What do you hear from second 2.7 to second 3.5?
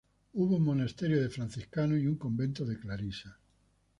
Clarisas.